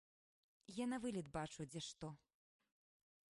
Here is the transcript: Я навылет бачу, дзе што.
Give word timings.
Я 0.75 0.85
навылет 0.93 1.27
бачу, 1.35 1.61
дзе 1.75 1.81
што. 1.89 2.07